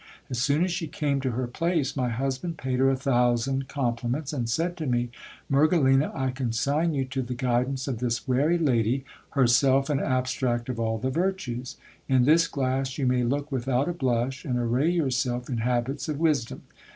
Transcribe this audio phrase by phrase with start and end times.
[0.31, 4.33] As soon as she came to her place, my husband paid her a thousand compliments,
[4.33, 5.11] and said to me:
[5.47, 10.69] Merge lina, I consign you to the guidance of this wary lady, herself an abstract
[10.69, 11.77] of all the virtues:
[12.09, 16.19] in this glass you may look without a blush, and array yourself in habits of
[16.19, 16.63] wisdom.